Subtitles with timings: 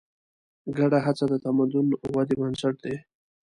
[0.77, 2.95] ګډه هڅه د تمدن ودې بنسټ دی.